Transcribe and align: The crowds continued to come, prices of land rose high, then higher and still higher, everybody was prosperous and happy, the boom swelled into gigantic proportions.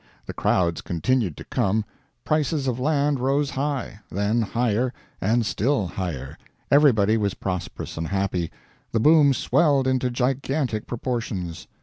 The 0.25 0.33
crowds 0.33 0.81
continued 0.81 1.37
to 1.37 1.43
come, 1.43 1.85
prices 2.25 2.65
of 2.65 2.79
land 2.79 3.19
rose 3.19 3.51
high, 3.51 3.99
then 4.09 4.41
higher 4.41 4.91
and 5.21 5.45
still 5.45 5.85
higher, 5.85 6.39
everybody 6.71 7.17
was 7.17 7.35
prosperous 7.35 7.97
and 7.97 8.07
happy, 8.07 8.49
the 8.91 8.99
boom 8.99 9.31
swelled 9.31 9.85
into 9.85 10.09
gigantic 10.09 10.87
proportions. 10.87 11.67